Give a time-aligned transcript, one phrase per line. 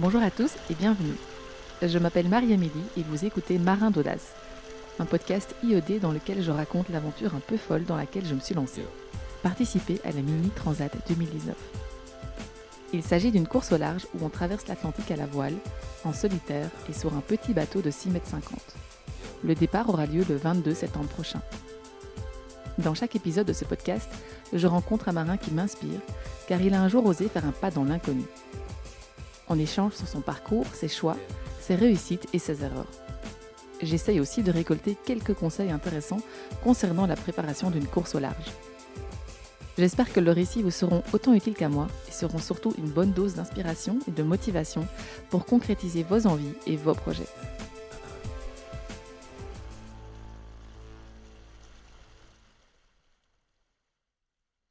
[0.00, 1.14] Bonjour à tous et bienvenue.
[1.80, 4.32] Je m'appelle Marie-Amélie et vous écoutez Marin d'Audace,
[4.98, 8.40] un podcast IOD dans lequel je raconte l'aventure un peu folle dans laquelle je me
[8.40, 8.84] suis lancée.
[9.44, 11.54] Participer à la Mini Transat 2019.
[12.92, 15.54] Il s'agit d'une course au large où on traverse l'Atlantique à la voile,
[16.04, 18.20] en solitaire et sur un petit bateau de 6,50 m.
[19.44, 21.40] Le départ aura lieu le 22 septembre prochain.
[22.78, 24.10] Dans chaque épisode de ce podcast,
[24.52, 26.00] je rencontre un marin qui m'inspire,
[26.48, 28.24] car il a un jour osé faire un pas dans l'inconnu.
[29.48, 31.16] On échange sur son parcours, ses choix,
[31.60, 32.86] ses réussites et ses erreurs.
[33.82, 36.20] J'essaye aussi de récolter quelques conseils intéressants
[36.62, 38.52] concernant la préparation d'une course au large.
[39.76, 43.12] J'espère que le récit vous seront autant utiles qu'à moi et seront surtout une bonne
[43.12, 44.86] dose d'inspiration et de motivation
[45.30, 47.26] pour concrétiser vos envies et vos projets.